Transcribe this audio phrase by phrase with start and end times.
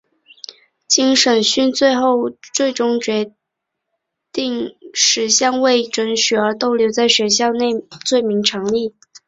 [0.87, 3.31] 经审讯后最终裁
[4.31, 8.95] 定十项未经准许而逗留在学校内罪名成立。